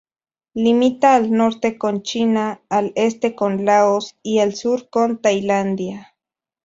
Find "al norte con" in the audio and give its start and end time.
1.15-2.01